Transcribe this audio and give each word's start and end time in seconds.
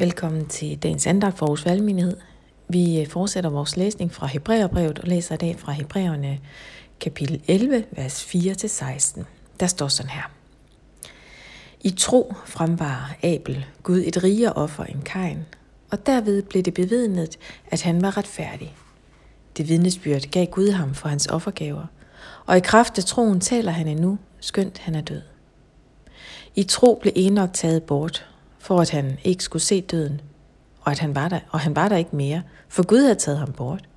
Velkommen 0.00 0.46
til 0.46 0.82
dagens 0.82 1.06
andagt 1.06 1.38
for 1.38 1.46
Aarhus 1.46 1.66
Valgmenighed. 1.66 2.16
Vi 2.68 3.00
øh, 3.00 3.06
fortsætter 3.06 3.50
vores 3.50 3.76
læsning 3.76 4.12
fra 4.12 4.26
Hebræerbrevet 4.26 4.98
og 4.98 5.08
læser 5.08 5.34
i 5.34 5.38
dag 5.38 5.58
fra 5.58 5.72
Hebræerne 5.72 6.40
kapitel 7.00 7.42
11, 7.48 7.84
vers 7.90 8.34
4-16. 8.34 9.22
Der 9.60 9.66
står 9.66 9.88
sådan 9.88 10.10
her. 10.10 10.30
I 11.80 11.90
tro 11.90 12.34
frembar 12.46 13.16
Abel 13.22 13.66
Gud 13.82 14.02
et 14.06 14.24
rigere 14.24 14.52
offer 14.52 14.84
end 14.84 15.02
Kain, 15.02 15.38
og 15.90 16.06
derved 16.06 16.42
blev 16.42 16.62
det 16.62 16.74
bevidnet, 16.74 17.38
at 17.70 17.82
han 17.82 18.02
var 18.02 18.16
retfærdig. 18.16 18.74
Det 19.56 19.68
vidnesbyrd 19.68 20.22
gav 20.30 20.46
Gud 20.46 20.70
ham 20.70 20.94
for 20.94 21.08
hans 21.08 21.26
offergaver, 21.26 21.86
og 22.46 22.56
i 22.56 22.60
kraft 22.60 22.98
af 22.98 23.04
troen 23.04 23.40
taler 23.40 23.72
han 23.72 23.88
endnu, 23.88 24.18
skønt 24.40 24.78
han 24.78 24.94
er 24.94 25.00
død. 25.00 25.22
I 26.54 26.62
tro 26.62 26.98
blev 27.02 27.12
Enoch 27.16 27.52
taget 27.52 27.82
bort, 27.82 28.26
for 28.58 28.80
at 28.80 28.90
han 28.90 29.18
ikke 29.24 29.44
skulle 29.44 29.62
se 29.62 29.80
døden, 29.80 30.20
og 30.80 30.90
at 30.92 30.98
han 30.98 31.14
var 31.14 31.28
der, 31.28 31.40
og 31.50 31.60
han 31.60 31.76
var 31.76 31.88
der 31.88 31.96
ikke 31.96 32.16
mere, 32.16 32.42
for 32.68 32.86
Gud 32.86 33.00
havde 33.00 33.14
taget 33.14 33.38
ham 33.38 33.52
bort. 33.52 33.88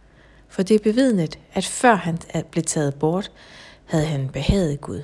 For 0.50 0.64
det 0.64 0.76
er 0.76 0.80
bevidnet, 0.84 1.40
at 1.54 1.66
før 1.66 1.96
han 1.96 2.20
blev 2.52 2.64
taget 2.64 2.96
bort, 2.96 3.32
havde 3.86 4.06
han 4.06 4.30
behaget 4.34 4.82
Gud. 4.82 5.02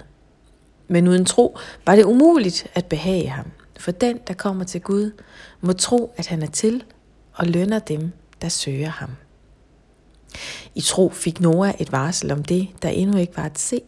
Men 0.87 1.07
uden 1.07 1.25
tro 1.25 1.57
var 1.85 1.95
det 1.95 2.03
umuligt 2.03 2.67
at 2.73 2.85
behage 2.85 3.29
ham, 3.29 3.45
for 3.79 3.91
den, 3.91 4.19
der 4.27 4.33
kommer 4.33 4.63
til 4.63 4.81
Gud, 4.81 5.11
må 5.61 5.73
tro, 5.73 6.13
at 6.17 6.27
han 6.27 6.41
er 6.41 6.47
til 6.47 6.83
og 7.33 7.47
lønner 7.47 7.79
dem, 7.79 8.11
der 8.41 8.49
søger 8.49 8.89
ham. 8.89 9.09
I 10.75 10.81
tro 10.81 11.09
fik 11.09 11.39
Noah 11.39 11.73
et 11.79 11.91
varsel 11.91 12.31
om 12.31 12.43
det, 12.43 12.67
der 12.81 12.89
endnu 12.89 13.17
ikke 13.17 13.37
var 13.37 13.45
at 13.45 13.59
se, 13.59 13.81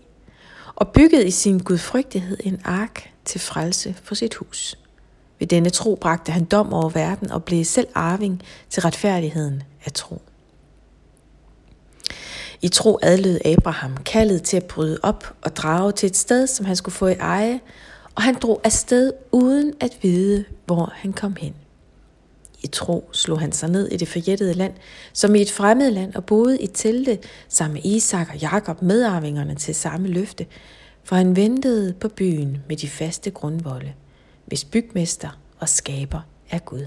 og 0.76 0.88
byggede 0.88 1.28
i 1.28 1.32
sin 1.32 1.60
gudfrygtighed 1.60 2.38
en 2.44 2.62
ark 2.64 3.14
til 3.26 3.42
frelse 3.42 3.96
for 4.04 4.16
sit 4.16 4.36
hus. 4.36 4.78
Ved 5.40 5.48
denne 5.48 5.70
tro 5.70 5.96
bragte 5.96 6.32
han 6.32 6.46
dom 6.46 6.74
over 6.74 6.90
verden 6.90 7.32
og 7.32 7.44
blev 7.44 7.66
selv 7.66 7.88
arving 7.96 8.42
til 8.70 8.82
retfærdigheden 8.82 9.64
af 9.86 9.92
tro. 9.92 10.22
I 12.62 12.68
tro 12.68 13.00
adlød 13.02 13.40
Abraham 13.46 13.98
kaldet 13.98 14.44
til 14.44 14.58
at 14.58 14.66
bryde 14.66 15.00
op 15.04 15.36
og 15.42 15.56
drage 15.56 15.92
til 15.92 16.08
et 16.08 16.18
sted, 16.18 16.48
som 16.48 16.66
han 16.66 16.76
skulle 16.76 16.96
få 16.96 17.08
i 17.08 17.14
eje, 17.14 17.60
og 18.16 18.22
han 18.24 18.36
drog 18.42 18.62
afsted 18.64 19.14
uden 19.32 19.74
at 19.80 19.98
vide, 20.02 20.46
hvor 20.66 20.94
han 20.96 21.14
kom 21.14 21.36
hen. 21.36 21.54
I 22.62 22.68
tro 22.68 23.10
slog 23.12 23.40
han 23.40 23.52
sig 23.52 23.70
ned 23.70 23.88
i 23.88 23.98
det 23.98 24.08
forjættede 24.08 24.54
land, 24.54 24.74
som 25.14 25.36
i 25.36 25.42
et 25.42 25.52
fremmed 25.52 25.92
land, 25.92 26.16
og 26.16 26.26
boede 26.26 26.60
i 26.60 26.68
telte 26.68 27.18
sammen 27.48 27.74
med 27.74 27.86
Isak 27.86 28.30
og 28.34 28.38
Jakob, 28.38 28.82
medarvingerne 28.82 29.56
til 29.56 29.76
samme 29.76 30.08
løfte, 30.08 30.46
for 31.04 31.16
han 31.16 31.36
ventede 31.36 31.94
på 31.94 32.08
byen 32.08 32.58
med 32.68 32.78
de 32.78 32.90
faste 32.90 33.32
grundvolde– 33.32 33.94
hvis 34.50 34.66
bygmester 34.66 35.40
og 35.60 35.70
skaber 35.70 36.22
er 36.50 36.60
Gud. 36.60 36.86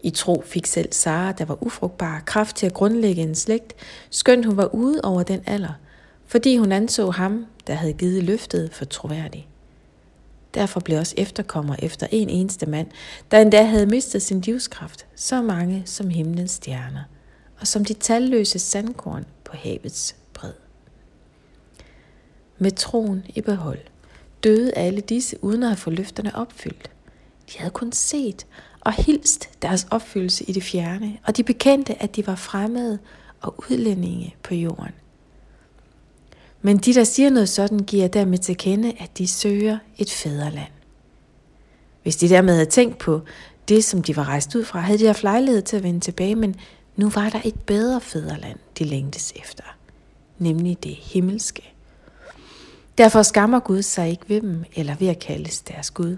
I 0.00 0.10
tro 0.10 0.42
fik 0.46 0.66
selv 0.66 0.92
Sara, 0.92 1.32
der 1.32 1.44
var 1.44 1.62
ufrugtbar, 1.62 2.22
kraft 2.26 2.56
til 2.56 2.66
at 2.66 2.74
grundlægge 2.74 3.22
en 3.22 3.34
slægt, 3.34 3.74
skønt 4.10 4.46
hun 4.46 4.56
var 4.56 4.74
ude 4.74 5.00
over 5.02 5.22
den 5.22 5.42
alder, 5.46 5.72
fordi 6.26 6.56
hun 6.56 6.72
anså 6.72 7.10
ham, 7.10 7.46
der 7.66 7.74
havde 7.74 7.92
givet 7.92 8.22
løftet, 8.22 8.74
for 8.74 8.84
troværdig. 8.84 9.48
Derfor 10.54 10.80
blev 10.80 10.98
også 10.98 11.14
efterkommer 11.16 11.76
efter 11.78 12.06
en 12.10 12.28
eneste 12.28 12.66
mand, 12.66 12.88
der 13.30 13.38
endda 13.38 13.62
havde 13.62 13.86
mistet 13.86 14.22
sin 14.22 14.40
livskraft, 14.40 15.06
så 15.14 15.42
mange 15.42 15.82
som 15.86 16.08
himlens 16.08 16.50
stjerner, 16.50 17.02
og 17.60 17.66
som 17.66 17.84
de 17.84 17.94
talløse 17.94 18.58
sandkorn 18.58 19.24
på 19.44 19.56
havets 19.56 20.16
bred. 20.34 20.52
Med 22.58 22.70
troen 22.70 23.24
i 23.34 23.40
behold 23.40 23.78
døde 24.44 24.72
alle 24.74 25.00
disse 25.00 25.44
uden 25.44 25.62
at 25.62 25.68
have 25.68 25.76
fået 25.76 25.96
løfterne 25.96 26.36
opfyldt. 26.36 26.90
De 27.52 27.58
havde 27.58 27.70
kun 27.70 27.92
set 27.92 28.46
og 28.80 28.92
hilst 28.92 29.62
deres 29.62 29.86
opfyldelse 29.90 30.44
i 30.44 30.52
det 30.52 30.62
fjerne, 30.62 31.18
og 31.26 31.36
de 31.36 31.42
bekendte, 31.42 32.02
at 32.02 32.16
de 32.16 32.26
var 32.26 32.34
fremmede 32.34 32.98
og 33.40 33.54
udlændinge 33.70 34.34
på 34.42 34.54
jorden. 34.54 34.92
Men 36.62 36.78
de, 36.78 36.94
der 36.94 37.04
siger 37.04 37.30
noget 37.30 37.48
sådan, 37.48 37.78
giver 37.78 38.08
dermed 38.08 38.38
til 38.38 38.56
kende, 38.56 38.92
at 38.98 39.18
de 39.18 39.26
søger 39.28 39.78
et 39.98 40.10
fædreland. 40.10 40.72
Hvis 42.02 42.16
de 42.16 42.28
dermed 42.28 42.54
havde 42.54 42.70
tænkt 42.70 42.98
på 42.98 43.20
det, 43.68 43.84
som 43.84 44.02
de 44.02 44.16
var 44.16 44.28
rejst 44.28 44.54
ud 44.54 44.64
fra, 44.64 44.80
havde 44.80 44.98
de 44.98 45.06
haft 45.06 45.22
lejlighed 45.22 45.62
til 45.62 45.76
at 45.76 45.82
vende 45.82 46.00
tilbage, 46.00 46.34
men 46.34 46.56
nu 46.96 47.10
var 47.10 47.28
der 47.28 47.40
et 47.44 47.60
bedre 47.60 48.00
fædreland, 48.00 48.58
de 48.78 48.84
længtes 48.84 49.32
efter, 49.36 49.64
nemlig 50.38 50.84
det 50.84 50.94
himmelske. 50.94 51.71
Derfor 53.02 53.22
skammer 53.22 53.60
Gud 53.60 53.82
sig 53.82 54.10
ikke 54.10 54.28
ved 54.28 54.40
dem 54.40 54.64
eller 54.74 54.94
ved 54.94 55.08
at 55.08 55.18
kaldes 55.18 55.60
deres 55.60 55.90
Gud, 55.90 56.16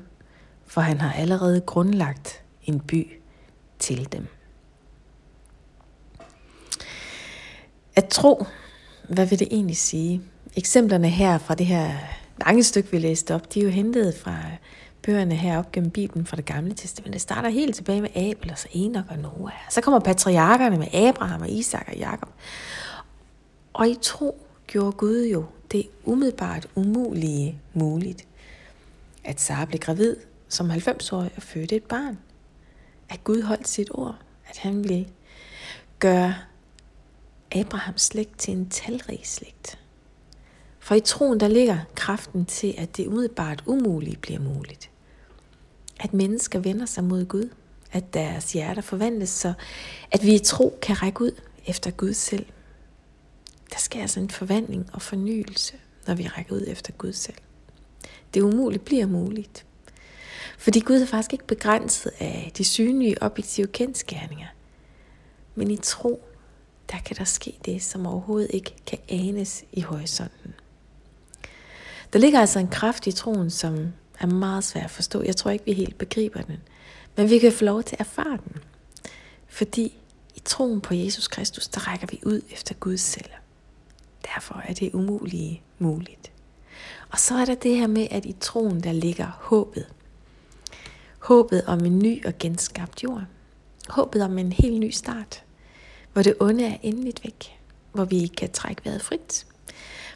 for 0.66 0.80
han 0.80 1.00
har 1.00 1.12
allerede 1.12 1.60
grundlagt 1.60 2.42
en 2.64 2.80
by 2.80 3.12
til 3.78 4.12
dem. 4.12 4.26
At 7.96 8.08
tro, 8.08 8.46
hvad 9.08 9.26
vil 9.26 9.38
det 9.38 9.48
egentlig 9.50 9.76
sige? 9.76 10.22
Eksemplerne 10.56 11.08
her 11.08 11.38
fra 11.38 11.54
det 11.54 11.66
her 11.66 11.90
lange 12.46 12.62
stykke, 12.62 12.90
vi 12.90 12.98
læste 12.98 13.34
op, 13.34 13.54
de 13.54 13.60
er 13.60 13.64
jo 13.64 13.70
hentet 13.70 14.14
fra 14.16 14.36
bøgerne 15.02 15.34
her 15.34 15.58
op 15.58 15.72
gennem 15.72 15.90
Bibelen 15.90 16.26
fra 16.26 16.36
det 16.36 16.44
gamle 16.44 16.74
testament. 16.74 17.12
Det 17.12 17.20
starter 17.20 17.48
helt 17.48 17.74
tilbage 17.74 18.00
med 18.00 18.16
Abel, 18.16 18.50
og 18.50 18.58
så 18.58 18.68
Enoch 18.72 19.06
og 19.10 19.18
Noah. 19.18 19.52
Så 19.70 19.80
kommer 19.80 20.00
patriarkerne 20.00 20.78
med 20.78 20.94
Abraham 20.94 21.40
og 21.40 21.50
Isak 21.50 21.88
og 21.88 21.96
Jakob. 21.96 22.28
Og 23.72 23.88
i 23.88 23.96
tro 24.02 24.46
gjorde 24.66 24.92
Gud 24.92 25.26
jo 25.26 25.44
det 25.72 25.88
umiddelbart 26.04 26.68
umulige 26.74 27.58
muligt. 27.72 28.26
At 29.24 29.40
Sara 29.40 29.64
blev 29.64 29.80
gravid 29.80 30.16
som 30.48 30.70
90-årig 30.70 31.30
og 31.36 31.42
fødte 31.42 31.76
et 31.76 31.84
barn. 31.84 32.18
At 33.08 33.24
Gud 33.24 33.42
holdt 33.42 33.68
sit 33.68 33.88
ord. 33.90 34.16
At 34.48 34.58
han 34.58 34.84
ville 34.84 35.08
gøre 35.98 36.34
Abrahams 37.52 38.02
slægt 38.02 38.38
til 38.38 38.54
en 38.54 38.68
talrig 38.68 39.20
slægt. 39.22 39.78
For 40.78 40.94
i 40.94 41.00
troen 41.00 41.40
der 41.40 41.48
ligger 41.48 41.78
kraften 41.94 42.46
til, 42.46 42.74
at 42.78 42.96
det 42.96 43.06
umiddelbart 43.06 43.62
umulige 43.66 44.16
bliver 44.16 44.40
muligt. 44.40 44.90
At 46.00 46.14
mennesker 46.14 46.58
vender 46.58 46.86
sig 46.86 47.04
mod 47.04 47.24
Gud. 47.24 47.48
At 47.92 48.14
deres 48.14 48.52
hjerter 48.52 48.82
forvandles, 48.82 49.30
så 49.30 49.52
at 50.10 50.24
vi 50.24 50.34
i 50.34 50.38
tro 50.38 50.78
kan 50.82 51.02
række 51.02 51.20
ud 51.20 51.40
efter 51.66 51.90
Gud 51.90 52.12
selv. 52.12 52.46
Der 53.72 53.78
sker 53.78 54.00
altså 54.00 54.20
en 54.20 54.30
forvandling 54.30 54.90
og 54.92 55.02
fornyelse, 55.02 55.74
når 56.06 56.14
vi 56.14 56.26
rækker 56.26 56.54
ud 56.54 56.64
efter 56.66 56.92
Gud 56.92 57.12
selv. 57.12 57.36
Det 58.34 58.40
umulige 58.40 58.82
bliver 58.82 59.06
muligt. 59.06 59.66
Fordi 60.58 60.80
Gud 60.80 60.96
er 60.96 61.06
faktisk 61.06 61.32
ikke 61.32 61.46
begrænset 61.46 62.12
af 62.18 62.52
de 62.58 62.64
synlige 62.64 63.22
objektive 63.22 63.66
kendskærninger. 63.66 64.46
Men 65.54 65.70
i 65.70 65.76
tro, 65.76 66.24
der 66.92 66.98
kan 66.98 67.16
der 67.16 67.24
ske 67.24 67.58
det, 67.64 67.82
som 67.82 68.06
overhovedet 68.06 68.50
ikke 68.52 68.74
kan 68.86 68.98
anes 69.08 69.64
i 69.72 69.80
horisonten. 69.80 70.54
Der 72.12 72.18
ligger 72.18 72.40
altså 72.40 72.58
en 72.58 72.68
kraft 72.68 73.06
i 73.06 73.12
troen, 73.12 73.50
som 73.50 73.92
er 74.20 74.26
meget 74.26 74.64
svær 74.64 74.84
at 74.84 74.90
forstå. 74.90 75.22
Jeg 75.22 75.36
tror 75.36 75.50
ikke, 75.50 75.64
vi 75.64 75.72
helt 75.72 75.98
begriber 75.98 76.42
den. 76.42 76.58
Men 77.16 77.30
vi 77.30 77.38
kan 77.38 77.52
få 77.52 77.64
lov 77.64 77.82
til 77.82 77.96
at 77.96 78.00
erfare 78.00 78.38
den. 78.48 78.56
Fordi 79.48 79.98
i 80.34 80.40
troen 80.44 80.80
på 80.80 80.94
Jesus 80.94 81.28
Kristus, 81.28 81.68
der 81.68 81.88
rækker 81.88 82.06
vi 82.10 82.20
ud 82.26 82.40
efter 82.50 82.74
Gud 82.74 82.96
selv. 82.96 83.30
Derfor 84.34 84.62
er 84.64 84.72
det 84.72 84.94
umulige 84.94 85.62
muligt. 85.78 86.32
Og 87.10 87.18
så 87.18 87.34
er 87.34 87.44
der 87.44 87.54
det 87.54 87.76
her 87.76 87.86
med, 87.86 88.08
at 88.10 88.24
i 88.24 88.36
troen 88.40 88.82
der 88.82 88.92
ligger 88.92 89.26
håbet. 89.40 89.86
Håbet 91.18 91.64
om 91.66 91.84
en 91.84 91.98
ny 91.98 92.26
og 92.26 92.32
genskabt 92.38 93.04
jord. 93.04 93.24
Håbet 93.88 94.22
om 94.22 94.38
en 94.38 94.52
helt 94.52 94.80
ny 94.80 94.90
start. 94.90 95.44
Hvor 96.12 96.22
det 96.22 96.34
onde 96.40 96.66
er 96.66 96.76
endeligt 96.82 97.24
væk. 97.24 97.58
Hvor 97.92 98.04
vi 98.04 98.26
kan 98.26 98.50
trække 98.50 98.84
vejret 98.84 99.02
frit. 99.02 99.46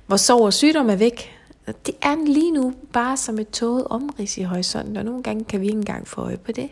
Hvor 0.07 0.17
sorg 0.17 0.43
og 0.43 0.53
sygdom 0.53 0.91
er 0.91 0.97
væk. 0.97 1.39
Det 1.67 1.95
er 2.03 2.27
lige 2.27 2.51
nu 2.51 2.75
bare 2.93 3.17
som 3.17 3.39
et 3.39 3.51
tåget 3.51 3.87
omrids 3.87 4.39
i 4.39 4.43
horisonten, 4.43 4.97
og 4.97 5.05
nogle 5.05 5.23
gange 5.23 5.45
kan 5.45 5.61
vi 5.61 5.67
ikke 5.67 5.79
engang 5.79 6.09
få 6.09 6.21
øje 6.21 6.37
på 6.37 6.53
det. 6.53 6.71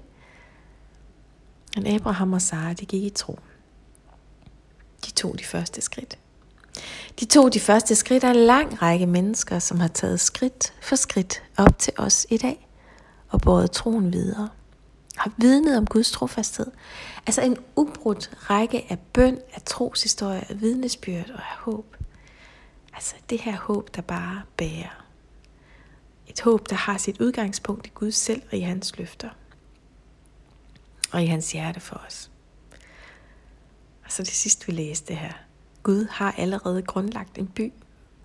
Men 1.76 1.86
Abraham 1.86 2.32
og 2.32 2.42
Sara, 2.42 2.72
de 2.72 2.86
gik 2.86 3.02
i 3.02 3.10
tro. 3.10 3.38
De 5.06 5.10
tog 5.10 5.38
de 5.38 5.44
første 5.44 5.80
skridt. 5.80 6.18
De 7.20 7.24
tog 7.24 7.54
de 7.54 7.60
første 7.60 7.94
skridt 7.94 8.24
af 8.24 8.30
en 8.30 8.36
lang 8.36 8.82
række 8.82 9.06
mennesker, 9.06 9.58
som 9.58 9.80
har 9.80 9.88
taget 9.88 10.20
skridt 10.20 10.74
for 10.82 10.96
skridt 10.96 11.42
op 11.56 11.78
til 11.78 11.92
os 11.98 12.26
i 12.30 12.36
dag 12.36 12.68
og 13.28 13.40
båret 13.40 13.70
troen 13.70 14.12
videre. 14.12 14.48
Har 15.16 15.32
vidnet 15.36 15.78
om 15.78 15.86
Guds 15.86 16.10
trofasthed. 16.10 16.66
Altså 17.26 17.42
en 17.42 17.56
ubrudt 17.76 18.30
række 18.50 18.86
af 18.88 18.98
bøn, 18.98 19.38
af 19.54 19.62
troshistorie, 19.62 20.50
af 20.50 20.60
vidnesbyrd 20.60 21.30
og 21.30 21.38
af 21.38 21.56
håb. 21.58 21.96
Altså 22.94 23.14
det 23.30 23.40
her 23.40 23.56
håb, 23.56 23.96
der 23.96 24.02
bare 24.02 24.42
bærer. 24.56 25.04
Et 26.26 26.40
håb, 26.40 26.70
der 26.70 26.76
har 26.76 26.98
sit 26.98 27.20
udgangspunkt 27.20 27.86
i 27.86 27.90
Gud 27.94 28.10
selv 28.10 28.42
og 28.50 28.58
i 28.58 28.60
hans 28.60 28.98
løfter. 28.98 29.30
Og 31.12 31.22
i 31.22 31.26
hans 31.26 31.52
hjerte 31.52 31.80
for 31.80 31.96
os. 32.06 32.30
Og 34.04 34.12
så 34.12 34.22
det 34.22 34.32
sidste, 34.32 34.66
vi 34.66 34.72
læste 34.72 35.14
her. 35.14 35.32
Gud 35.86 36.06
har 36.10 36.34
allerede 36.38 36.82
grundlagt 36.82 37.38
en 37.38 37.46
by 37.46 37.72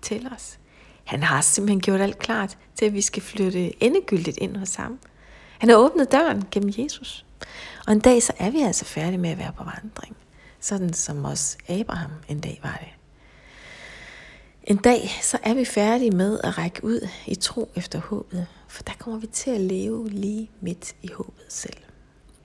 til 0.02 0.28
os. 0.36 0.58
Han 1.04 1.22
har 1.22 1.40
simpelthen 1.40 1.80
gjort 1.80 2.00
alt 2.00 2.18
klart 2.18 2.58
til, 2.74 2.84
at 2.84 2.94
vi 2.94 3.00
skal 3.00 3.22
flytte 3.22 3.84
endegyldigt 3.84 4.38
ind 4.38 4.56
hos 4.56 4.74
ham. 4.74 4.98
Han 5.58 5.68
har 5.68 5.76
åbnet 5.76 6.12
døren 6.12 6.44
gennem 6.50 6.72
Jesus. 6.78 7.24
Og 7.86 7.92
en 7.92 8.00
dag 8.00 8.22
så 8.22 8.32
er 8.38 8.50
vi 8.50 8.60
altså 8.60 8.84
færdige 8.84 9.18
med 9.18 9.30
at 9.30 9.38
være 9.38 9.52
på 9.52 9.64
vandring. 9.64 10.16
Sådan 10.60 10.92
som 10.92 11.24
også 11.24 11.56
Abraham 11.68 12.10
en 12.28 12.40
dag 12.40 12.60
var 12.62 12.78
det. 12.80 12.88
En 14.64 14.76
dag 14.76 15.10
så 15.22 15.38
er 15.42 15.54
vi 15.54 15.64
færdige 15.64 16.10
med 16.10 16.40
at 16.44 16.58
række 16.58 16.84
ud 16.84 17.08
i 17.26 17.34
tro 17.34 17.70
efter 17.76 18.00
håbet, 18.00 18.46
for 18.68 18.82
der 18.82 18.92
kommer 18.98 19.20
vi 19.20 19.26
til 19.26 19.50
at 19.50 19.60
leve 19.60 20.10
lige 20.10 20.50
midt 20.60 20.94
i 21.02 21.08
håbet 21.12 21.44
selv. 21.48 21.76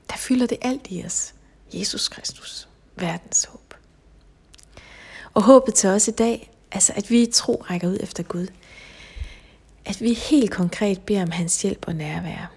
Der 0.10 0.18
fylder 0.18 0.48
det 0.48 0.58
alt 0.62 0.88
i 0.90 1.04
os. 1.06 1.34
Jesus 1.74 2.08
Kristus, 2.08 2.69
verdens 2.96 3.46
håb. 3.46 3.67
Og 5.38 5.44
håbet 5.44 5.74
til 5.74 5.89
os 5.89 6.07
i 6.07 6.12
dag, 6.12 6.51
altså 6.72 6.94
at 6.95 7.10
vi 7.10 7.22
i 7.22 7.31
tro 7.31 7.66
rækker 7.69 7.88
ud 7.88 7.98
efter 8.00 8.24
Gud. 8.24 8.48
At 9.86 10.01
vi 10.01 10.13
helt 10.13 10.51
konkret 10.51 11.01
beder 11.01 11.22
om 11.22 11.31
hans 11.31 11.62
hjælp 11.62 11.86
og 11.88 11.95
nærvær. 11.95 12.51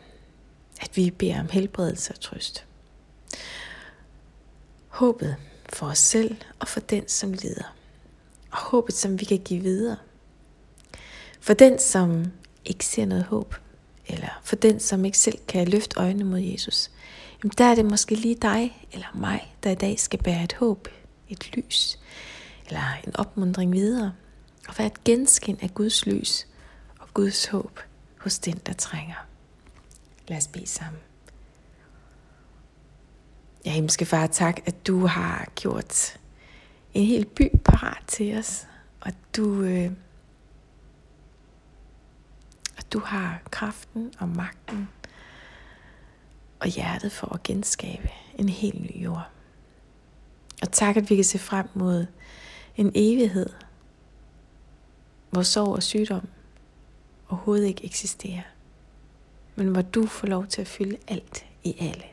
At 0.81 0.97
vi 0.97 1.11
beder 1.11 1.41
om 1.41 1.49
helbredelse 1.49 2.13
og 2.13 2.21
trøst. 2.21 2.65
Håbet 4.89 5.37
for 5.69 5.87
os 5.87 5.99
selv 5.99 6.37
og 6.59 6.69
for 6.69 6.81
den, 6.81 7.09
som 7.09 7.33
lider. 7.33 7.75
Og 8.51 8.59
håbet, 8.59 8.95
som 8.95 9.21
vi 9.21 9.25
kan 9.25 9.39
give 9.39 9.63
videre. 9.63 9.97
For 11.41 11.55
den, 11.55 11.79
som 11.79 12.33
ikke 12.65 12.87
ser 12.87 13.05
noget 13.05 13.25
håb, 13.25 13.55
eller 14.07 14.41
for 14.45 14.57
den, 14.57 14.81
som 14.81 15.05
ikke 15.05 15.19
selv 15.19 15.39
kan 15.49 15.69
løfte 15.69 16.01
øjnene 16.01 16.25
mod 16.25 16.41
Jesus, 16.41 16.91
jamen 17.43 17.53
der 17.59 17.65
er 17.65 17.75
det 17.75 17.85
måske 17.85 18.15
lige 18.15 18.39
dig 18.43 18.87
eller 18.93 19.07
mig, 19.15 19.55
der 19.63 19.71
i 19.71 19.75
dag 19.75 20.01
skal 20.01 20.23
bære 20.23 20.45
et 20.45 20.53
håb, 20.53 20.89
et 21.29 21.51
lys, 21.57 21.99
eller 22.71 22.95
en 23.07 23.17
opmundring 23.17 23.73
videre, 23.73 24.13
og 24.69 24.75
være 24.79 24.87
et 24.87 25.05
genskin 25.05 25.59
af 25.63 25.75
Guds 25.75 26.07
lys 26.07 26.47
og 26.99 27.09
Guds 27.15 27.47
håb 27.47 27.81
hos 28.19 28.39
den, 28.39 28.61
der 28.67 28.73
trænger. 28.73 29.27
Lad 30.29 30.37
os 30.39 30.47
bede 30.47 30.67
sammen. 30.67 31.01
Ja, 33.65 33.71
himmelske 33.71 34.05
far, 34.05 34.27
tak, 34.27 34.61
at 34.67 34.87
du 34.87 35.07
har 35.07 35.49
gjort 35.55 36.19
en 36.95 37.07
hel 37.07 37.27
by 37.27 37.51
parat 37.65 38.05
til 38.07 38.39
os, 38.39 38.67
og 39.01 39.13
du, 39.37 39.63
øh, 39.63 39.91
at 42.79 42.93
du 42.93 42.99
har 42.99 43.43
kraften 43.51 44.13
og 44.19 44.29
magten 44.29 44.89
og 46.61 46.69
hjertet 46.69 47.13
for 47.13 47.35
at 47.35 47.43
genskabe 47.43 48.09
en 48.39 48.49
helt 48.49 48.81
ny 48.83 49.03
jord. 49.05 49.29
Og 50.63 50.73
tak, 50.73 50.97
at 50.97 51.11
vi 51.11 51.15
kan 51.15 51.25
se 51.25 51.39
frem 51.39 51.67
mod 51.75 52.07
en 52.77 52.93
evighed, 52.95 53.47
hvor 55.31 55.43
sorg 55.43 55.69
og 55.69 55.83
sygdom 55.83 56.29
overhovedet 57.29 57.67
ikke 57.67 57.85
eksisterer, 57.85 58.43
men 59.55 59.69
hvor 59.69 59.83
du 59.83 60.07
får 60.07 60.27
lov 60.27 60.47
til 60.47 60.61
at 60.61 60.69
fylde 60.69 60.97
alt 61.09 61.47
i 61.65 61.77
alle. 61.81 62.05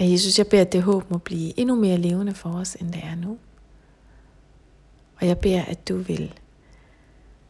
Ja, 0.00 0.04
Jesus, 0.04 0.38
jeg 0.38 0.46
beder, 0.46 0.62
at 0.62 0.72
det 0.72 0.82
håb 0.82 1.10
må 1.10 1.18
blive 1.18 1.58
endnu 1.58 1.74
mere 1.74 1.96
levende 1.96 2.34
for 2.34 2.50
os, 2.50 2.74
end 2.74 2.92
det 2.92 3.04
er 3.04 3.14
nu. 3.14 3.38
Og 5.16 5.26
jeg 5.26 5.38
beder, 5.38 5.64
at 5.64 5.88
du 5.88 5.96
vil 5.96 6.34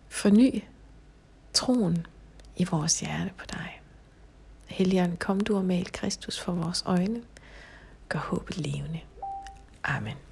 forny 0.09 0.63
troen 1.53 2.07
i 2.57 2.65
vores 2.65 3.01
hjerte 3.01 3.31
på 3.39 3.45
dig. 3.51 3.81
Helligånd, 4.67 5.17
kom 5.17 5.41
du 5.41 5.57
og 5.57 5.65
mal 5.65 5.93
Kristus 5.93 6.41
for 6.41 6.53
vores 6.53 6.83
øjne. 6.87 7.23
Gør 8.09 8.19
håbet 8.19 8.59
levende. 8.59 9.01
Amén. 9.83 10.30